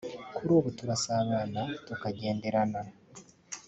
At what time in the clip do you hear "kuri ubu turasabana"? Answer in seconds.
0.35-1.61